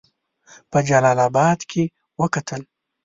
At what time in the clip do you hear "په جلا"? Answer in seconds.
0.71-1.11